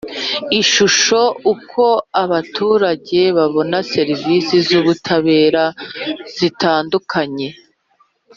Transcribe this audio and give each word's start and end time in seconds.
Ishusho 0.61 1.21
uko 1.53 1.83
abaturage 2.23 3.19
babona 3.37 3.77
serivisi 3.93 4.53
z 4.65 4.69
ubutabera 4.79 5.63
zitandukanye 6.35 7.47